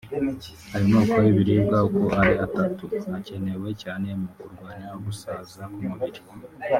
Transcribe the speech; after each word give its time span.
Ayo 0.75 0.85
moko 0.93 1.15
y’ibiribwa 1.25 1.77
uko 1.87 2.03
ari 2.19 2.33
atatu 2.45 2.83
akenewe 3.17 3.69
cyane 3.83 4.07
mu 4.21 4.27
kurwanya 4.35 4.87
ugusaza 4.97 5.61
k’umubiri 5.73 6.21